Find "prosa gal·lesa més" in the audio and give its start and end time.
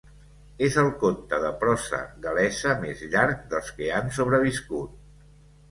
1.63-3.05